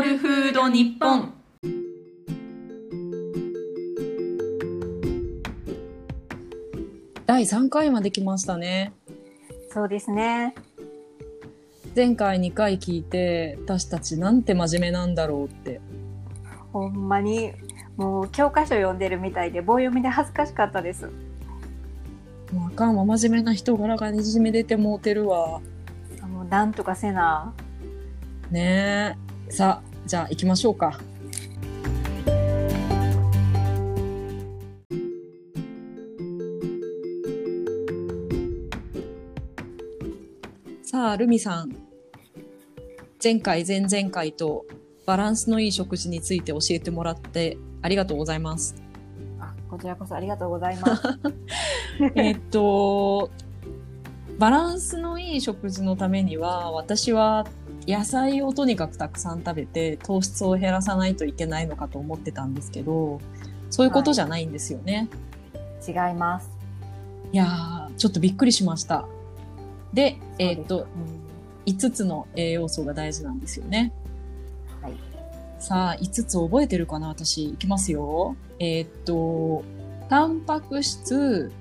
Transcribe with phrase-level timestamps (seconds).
[0.00, 1.34] ールフード日本
[7.26, 8.92] 第3回まで来ましたね。
[9.70, 10.54] そうですね。
[11.94, 15.80] 前回2回聞いて、私たちなんて真面目なんだろうって。
[16.72, 17.52] ほんまに、
[17.96, 21.10] もう教科書読んでるみたいで棒読みで恥ずかしかったです。
[22.52, 25.60] もうあかんわ、真面目な人柄がにじみ出てもうてるわ。
[26.26, 27.52] もうなんとかせな。
[28.50, 29.16] ね
[29.48, 29.52] え。
[29.52, 30.98] さあ、じゃあ行きましょうか。
[40.82, 41.76] さあ、ルミさん。
[43.22, 44.66] 前回、前々回と
[45.06, 48.74] バランスのいい食事について教えてもらってありがとうございます。
[49.38, 51.02] あ、こちらこそありがとうございます。
[52.16, 53.30] えっと、
[54.40, 57.46] バランスのいい食事のためには、私は
[57.90, 63.20] 野菜をとにかくたくさん食べて糖質を減らさないといけないのかと思ってたんですけど、
[63.70, 65.08] そういうことじゃないんですよね。
[65.86, 66.50] 違います。
[67.32, 69.06] い、やー、ちょっとびっくりしました。
[69.92, 70.86] で、えっと、
[71.66, 73.92] 5つの栄養素が大事なんですよね。
[74.82, 74.92] はい。
[75.58, 77.08] さあ、5つ覚えてるかな？
[77.08, 78.36] 私、いきますよ。
[78.58, 79.64] えーっと、
[80.08, 81.52] タンパク質、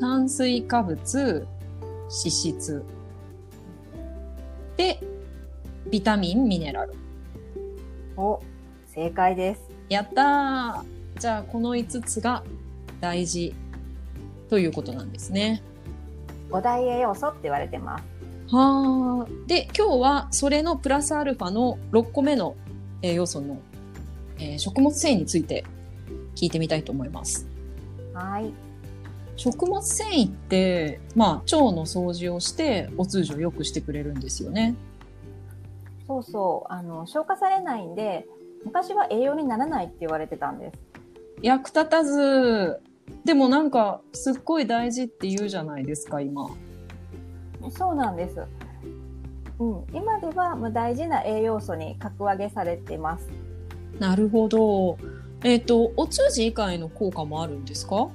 [0.00, 1.46] 炭水化物、
[2.08, 2.82] 脂質。
[4.76, 5.02] で、
[5.90, 6.92] ビタミン、ミネラル。
[8.16, 8.42] お、
[8.86, 9.62] 正解です。
[9.88, 12.44] やったーじゃあ、この5つが
[13.00, 13.54] 大事
[14.50, 15.62] ということなんですね。
[16.50, 18.04] 五大栄養素って言われてます。
[18.54, 19.46] はあ。
[19.46, 22.54] で、今日はそれのプラスアルファの6個目の
[23.00, 23.58] 栄養素の、
[24.38, 25.64] えー食物繊維について
[26.36, 27.48] 聞いてみたいと思います。
[28.12, 28.52] はい。
[29.36, 34.74] 食物繊維って、まあ、腸の掃除をして、お通じを良くしてくれるんですよね。
[36.08, 36.72] そうそう。
[36.72, 38.26] あの、消化されないんで、
[38.64, 40.78] 昔は栄養にならないって言われてたんです。
[41.42, 42.80] 役立たず、
[43.24, 46.48] でもなんか、すっごい大事って言うじゃないですか、今。
[47.70, 48.42] そうなんです。
[49.58, 53.28] うん、今ではまあ大事な栄養素に格上げされてます。
[53.98, 54.96] なるほど。
[55.42, 58.08] えっ、と、お通じ以外の効果もあるんですか？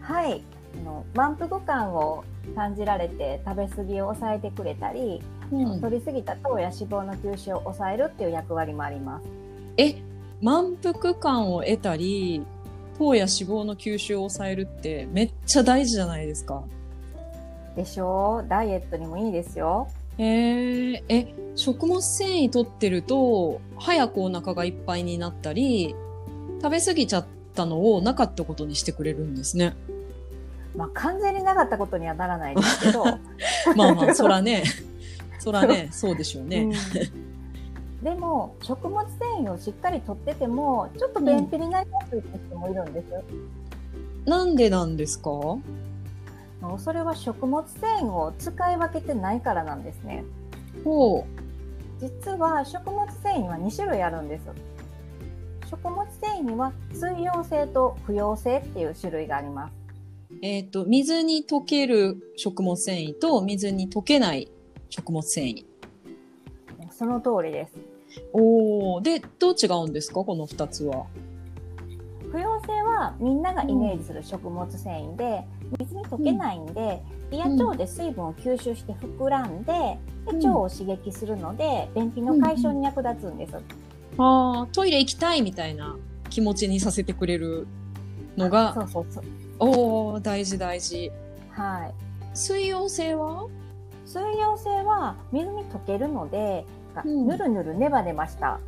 [0.00, 0.42] はい。
[0.80, 2.24] あの満腹感を
[2.56, 5.22] 感じられて食べ過ぎを抑えてくれたり、
[5.52, 5.80] うん。
[5.80, 9.26] 取りすぎた糖や脂肪の吸収を抑えるっていう役割もあります。
[9.76, 9.96] え、
[10.40, 12.42] 満腹感を得たり、
[12.98, 16.62] 糖や脂肪の吸収を抑えるってめっちゃ大事じゃないですか。
[17.76, 18.42] でしょ？
[18.44, 19.88] うダイエットにもいいですよ。
[20.18, 25.94] えー、え、食物繊維取ってると、早くお腹がいっぱいになったり、
[26.60, 29.74] 食べ過ぎちゃったのをなかったことにしてくれるんですね。
[30.76, 33.04] まあ完全になかったことにはならないですけど、
[33.76, 34.64] まあまあ、そらね、
[35.38, 36.62] そらね、そうでしょうね。
[36.62, 36.72] うん
[38.02, 43.06] でも食物繊維をしっかり取っててもちょっと便秘になりやすい人もいるんです。
[44.28, 45.30] なんでなんですか？
[46.78, 50.24] それは食物繊維を使い分けてないからなんですね。
[50.82, 51.24] ほ
[52.00, 54.42] 実は食物繊維には2種類あるんです。
[55.70, 59.72] 食物繊維には水溶性と不溶性っていう種類があります。
[60.34, 60.38] う。
[60.42, 64.50] えっ、と、水に溶ける食物繊維と水に溶けない
[64.90, 65.64] 食物繊維。
[66.90, 67.72] その通りです。
[68.32, 70.22] おー、で、どう違うんですか？
[70.24, 71.06] この二つは。
[72.30, 75.44] 不溶性はみんながイメージする食物繊維で、
[75.78, 79.98] 水に溶けないんで、胃や腸で水分を吸収して膨らんで、
[80.30, 83.54] で腸を刺激するので、便秘の解消に役立つんです。
[83.56, 83.60] あ
[84.18, 85.96] あ、トイレ行きたいみたいな
[86.30, 87.66] 気持ちにさせてくれる
[88.36, 89.24] のが、そうそうそう。
[89.58, 91.10] おー、大事大事。
[91.50, 91.94] はい。
[92.34, 93.46] 水溶性は？
[94.06, 96.64] 水溶性は水に溶けるので、
[97.04, 98.60] うんぬるぬるネバネバした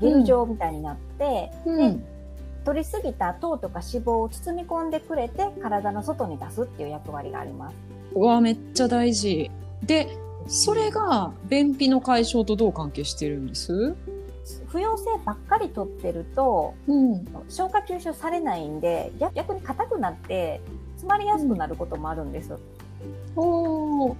[0.00, 2.04] ゲル状みたいになって、うん。
[2.64, 7.76] 取りすぎた糖とか脂肪を包み込んでくれて体の外に出すっていう役割があります。
[8.14, 9.50] うわ、めっちゃ大事。
[9.82, 13.96] で、それが便秘の解消とどう関係してるんです？
[14.72, 17.26] 不溶性ばっかり取ってるとうん。
[17.48, 20.60] 消化吸収されないんで逆逆に硬くなって
[20.94, 22.56] 詰まりやすくなることもあるんです。
[23.36, 24.14] おー。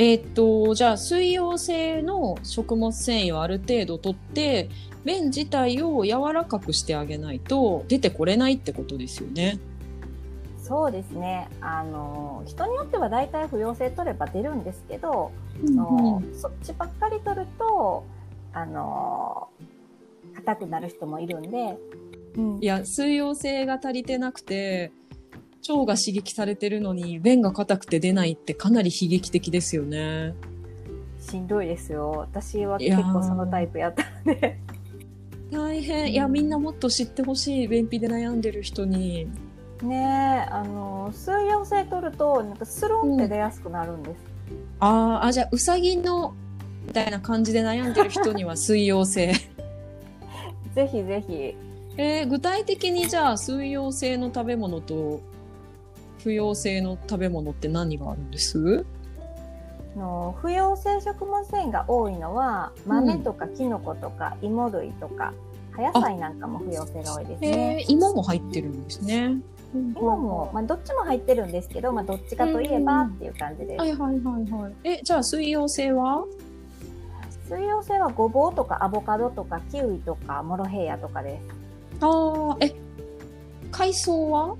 [0.00, 4.68] えーっと、じゃあ、水溶性の食物繊維をある程度取って、
[5.04, 9.58] 便自体を柔らかくしてあげないと出てこれないってことですよね。
[10.62, 11.48] そうですね。
[11.60, 15.32] あの人によっては大体不溶性取れば出るんですけど、
[15.66, 18.04] あのそっちばっかり取ると
[18.52, 19.48] あの
[20.36, 21.78] 硬くなる人もいるんで、
[22.36, 22.58] うん。
[22.60, 24.92] いや、水溶性が足りてなくて、
[25.68, 30.34] 腸が刺激されてるのに便が硬くて出ないってかなり悲劇的ですよね。
[31.18, 32.10] しんどいですよ。
[32.10, 34.58] 私は結構そのタイプやったので。
[35.50, 36.12] 大変。
[36.12, 39.28] いやみんなもっと知ってほしい便秘で悩んでる人に。
[39.82, 44.16] ねえあの水溶性取るとなんかスルンって出やすくなるんです、
[44.80, 46.34] あーあじゃあうさぎの
[46.88, 49.34] みたいな感じで悩んでる人には水溶性。
[50.74, 51.54] ぜひぜひ。
[51.98, 55.20] えー具体的にじゃあ水溶性の食べ物と
[56.22, 58.86] 不溶性の食べ物って何があるんです？
[59.96, 65.34] あの不溶性食物繊維が多いのは豆とかキノコとか芋類とか
[65.72, 69.36] 葉野菜なんかも不溶性が多いですえねー、芋も入ってるんですね。
[69.74, 74.72] 芋も、まあ、どっちも入ってるんですけど、まあ、どっちかといえばっていう感じです、はいはいはいはい。
[74.84, 76.24] え、じゃあ水溶性は？
[77.48, 81.40] 水溶性はごぼうとかアボカドとかキウイとかモロヘイヤとかで
[81.98, 82.74] すああ、え、
[83.72, 84.56] 海藻は？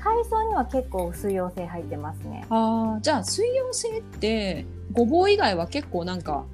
[0.00, 6.44] 海藻には結構水溶性入ってますねああ、じゃあ水溶性って、ごぼう以外は結構なんか、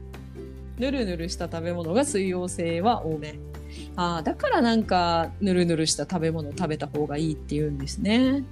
[0.79, 3.39] ぬるぬるした食べ物が水溶性は多め。
[3.95, 8.43] ああ、だからなんか、ぬるぬるした食べ物を食べた方がいいって言うんですね。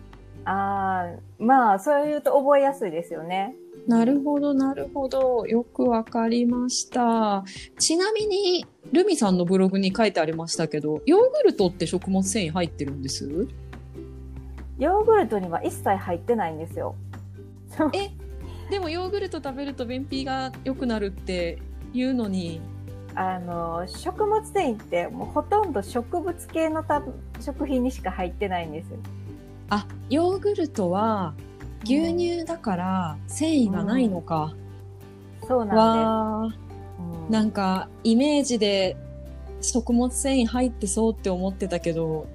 [0.47, 3.55] ああまあそう言うと覚えやすいですよね
[3.87, 5.47] なるほど、なるほど。
[5.47, 7.45] よくわかりました。
[7.79, 13.49] ちなみに、ルミさんのブログに書いてありましたけど、ヨーグルトって食物繊維入ってるんです？
[14.79, 16.97] ヨーグルトには一切入ってないんですよ
[17.93, 18.11] え
[18.71, 21.61] でもヨーグルト食べると便秘が良くなるって
[21.93, 22.61] 言うのに、
[23.15, 27.03] あの食物繊維ってもうほとんど植物系のた
[27.41, 28.97] 食品にしか入ってないんですよ
[29.71, 31.35] あ、ヨーグルトは
[31.85, 34.55] 牛乳だから繊維がないのか。
[35.47, 36.61] そうなんです、
[37.01, 37.31] うん。
[37.31, 38.97] なんかイメージで
[39.61, 42.27] 食物繊維入ってそうって思ってたけど、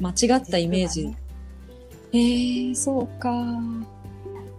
[0.00, 1.08] 間違ったイメージ。
[1.08, 1.16] ね
[2.12, 3.30] えー、そうか。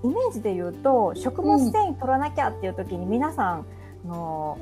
[0.04, 3.66] イメージで言うと食物繊維取らなきゃっていう時に皆さん
[4.06, 4.58] あの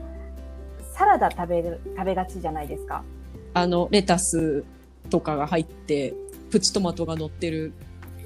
[0.94, 3.03] サラダ食べる食べがちじゃないですか。
[3.56, 4.63] あの、レタス
[5.09, 6.13] とかが入って、
[6.50, 7.74] プチトマトが乗ってる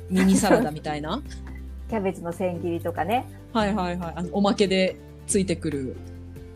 [0.10, 1.22] ミニサラダみたいな。
[1.90, 4.14] キャベツの千切りとかねはいはいはい。
[4.16, 5.96] あの、おまけでついてくる、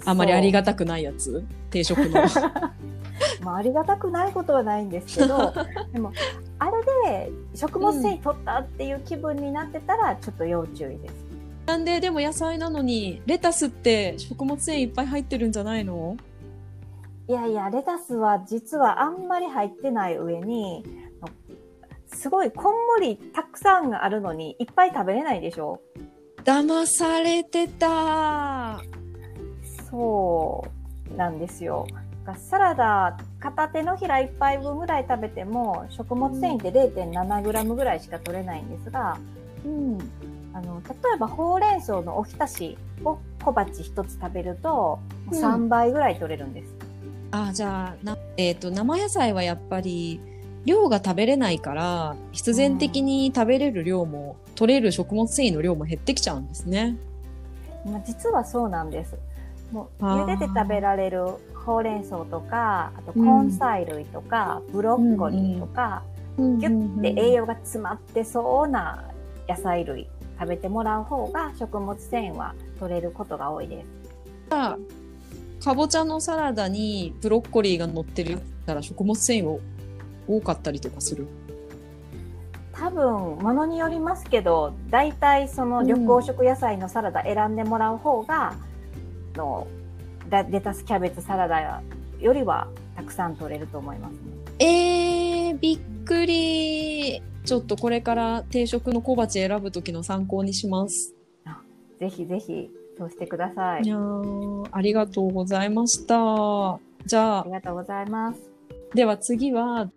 [0.05, 2.21] あまりありがたくないやつ定食の。
[3.43, 5.53] まあ、ありがたくないことはないんですけど
[5.93, 6.11] でも
[6.59, 6.71] あれ
[7.25, 11.13] で食物繊維取ったっていう気分になってたらちょっと要注意です、
[11.65, 16.17] なんで、でも野菜なのに、レタスって食物繊維いっぱい入ってるんじゃないの？
[17.27, 20.83] いやいやレタスは実はあんまり入ってない上に
[22.13, 25.81] すごいこんもりたくさんあるのにいっぱい食べれないでしょ？
[26.43, 28.79] 騙されてた。
[29.89, 30.65] そ
[31.13, 31.85] うなんですよ。
[32.49, 39.17] サラダ片手のひら1杯分ぐらい食べても食物繊維って 0.7g ぐらいしか取れないんですが、
[39.65, 39.97] うん。
[40.53, 44.99] あの例えばほうれん草のおひたしを小鉢1つ食べると
[45.31, 46.73] うん3倍ぐらい取れるんです。
[47.31, 50.19] あ、じゃあ、なえっ、と、生野菜はやっぱり、
[50.65, 56.97] 量が食べれないから、必然的に食べれる量も、取れる食物繊維の量も減ってきちゃうんですね。
[57.85, 59.15] まあ、実はそうなんです。
[59.71, 61.25] もう茹でて食べられる
[61.55, 66.03] ほうれん草とかあと根菜類とか、ブロッコリーとか、
[66.37, 69.05] ギュッて栄養が詰まってそうな
[69.47, 70.07] 野菜類
[70.39, 73.87] 食べてもらう方が食物繊維は取れることが多いです。
[75.63, 79.59] かぼちゃのサラダにブロッコリーが乗ってるったら食物繊維を
[80.37, 81.27] 多かったりとかする？
[82.73, 88.55] 多分ものによりますけど大体その緑黄色野菜のサラダ選んでもらう方が、
[89.35, 89.67] の
[90.29, 91.81] ラレタスキャベツサラダ
[92.19, 94.19] よりはたくさん取れると思いますね。
[94.59, 97.21] えー、びっくり。
[97.43, 101.15] ちょっとこれから定食の小鉢選ぶ時の参考にします。
[101.99, 102.69] ぜひぜひ
[102.99, 103.81] そうしてください。
[103.83, 106.79] いやーありがとうございました。
[107.05, 108.39] じゃああり、がとうございます。
[108.93, 109.89] では次は、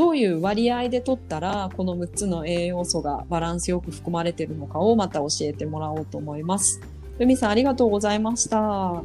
[0.00, 6.80] どういう割合で取ったら、この6つの栄養素がバランスよく含まれているのかをまた教えてもらおうと思います。
[7.18, 8.94] ルミさんありがとうございました。
[8.96, 9.02] あ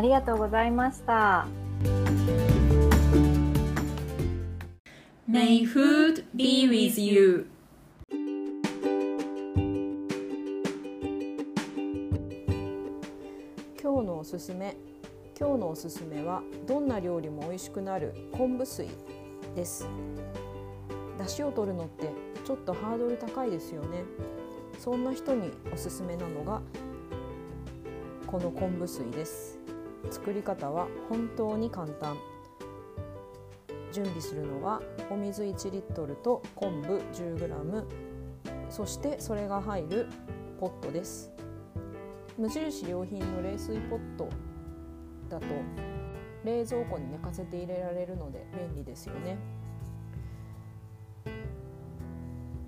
[0.00, 1.48] りがとうございました。
[5.28, 7.48] May food be with you.
[13.82, 14.76] 今日のおすすめ
[15.36, 18.86] 今日のおすすめはどんな料理も美味しくなる昆布水
[19.54, 19.88] です。
[21.18, 22.10] 出汁を取るのって
[22.44, 24.04] ちょっとハードル高いですよね。
[24.78, 26.60] そんな人におすすめなのが
[28.26, 29.58] この昆布水です。
[30.10, 32.16] 作り方は本当に簡単。
[33.92, 37.84] 準備するのはお水1リットルと昆布 10g
[38.68, 40.08] そしてそれが入る
[40.58, 41.30] ポットです。
[42.36, 44.28] 無印良品の冷水ポット
[45.28, 45.46] だと
[46.44, 49.38] 冷蔵庫に寝かせて入れられるので便利ですよね。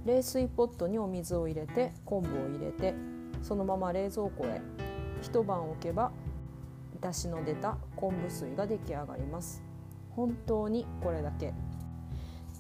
[0.04, 2.95] 冷水ポットにお水を入れて昆布を入れて
[3.42, 4.61] そのまま冷蔵庫へ。
[5.23, 6.12] 一晩置けば
[7.00, 9.62] だしの出た昆布水が出来上がります。
[10.11, 11.52] 本当にこれだけ。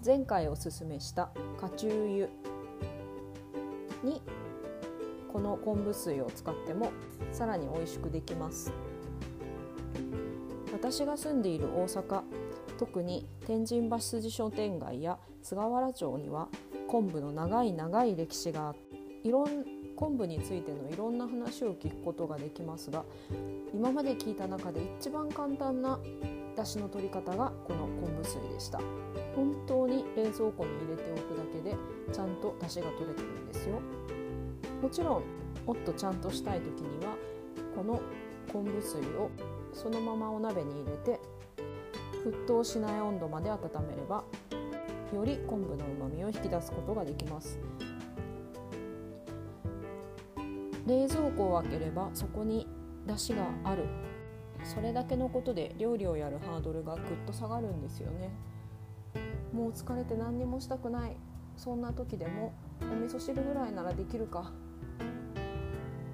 [0.04, 1.30] 前回おすすめした
[1.60, 2.28] カチュー油
[4.04, 4.22] に
[5.32, 6.92] この昆布水を使っても
[7.32, 8.72] さらに美味しくできます。
[10.76, 12.20] 私が住んでいる大阪
[12.78, 16.48] 特に天神橋筋商店街や菅原町には
[16.86, 18.74] 昆布の長い長い歴史が
[19.24, 19.64] いろん
[19.96, 23.06] 昆布についてのいろんな話を聞くことができますが
[23.72, 25.98] 今まで聞いた中で一番簡単な
[26.54, 28.78] 出汁の取り方がこの昆布水でした。
[29.34, 31.74] 本当に冷蔵庫に入れておくだけで
[32.12, 33.80] ちゃんと出汁が取れてるんですよ。
[34.82, 35.22] もちろん
[35.66, 37.16] もっとちゃんとしたい時には
[37.74, 38.00] この
[38.52, 39.30] 昆布水を
[39.76, 41.20] そのままお鍋に入れて
[42.24, 44.24] 沸騰しない温度まで温めれば
[45.14, 47.60] より昆布のうまみを引き出すことができます。
[50.86, 52.66] 冷蔵庫を開ければそこに
[53.06, 53.84] 出汁がある。
[54.64, 58.30] それだけのことで料理をやるハードルがぐっと下がるんですよね。
[59.52, 61.16] もう疲れて何にもしたくない。
[61.56, 64.50] そんな時でもお味噌汁ぐらいならできるか。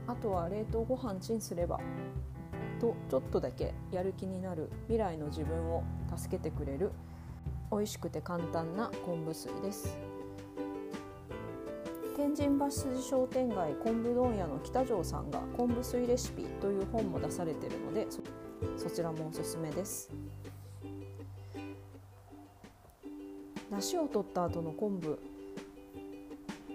[0.07, 1.81] あとは冷凍ご飯チンすれば
[2.82, 5.84] とちょっとだけやる気になる未来の自分を
[6.16, 6.90] 助けてくれる
[7.70, 9.96] 美味しくて簡単な昆布水です。
[12.16, 18.06] 天神橋筋商店街昆布問屋の北条さんが昆布水レシピという本も出されているので
[18.76, 20.10] そちらもおすすめです。
[23.70, 25.18] 出汁を取った後の昆布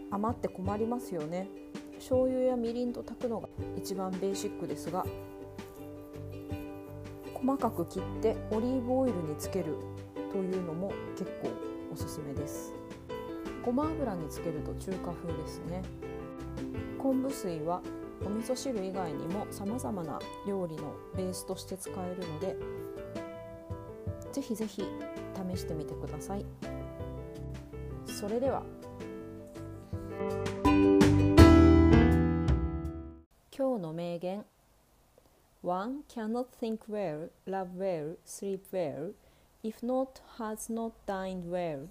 [0.10, 1.48] 余って困りますよね。
[1.96, 5.06] 醤油やみりんと炊くのが一番ベーシックですが
[7.42, 9.76] 細かく切ってオリーブオイルにつける
[10.32, 11.50] というのも結構
[11.94, 12.74] おすすめです。
[13.64, 15.84] ごま油につけると中華風ですね。
[16.98, 17.82] 昆布水は
[18.26, 22.58] お味噌汁以外にも様々な料理のベースとして使えるので
[24.32, 24.84] ぜひぜひ
[25.54, 26.46] 試してみてください。
[28.06, 28.64] それでは。
[33.56, 34.46] 今日の名言。
[35.64, 39.14] One cannot think well, love well, sleep well
[39.64, 41.88] if not has not dined well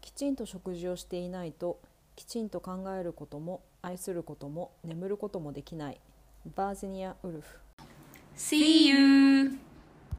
[0.00, 1.78] きちんと食事をしていないと
[2.14, 6.00] きちんと考えることも愛することも眠ることもできない
[6.54, 7.58] バージニア・ウルフ
[8.36, 9.65] See you!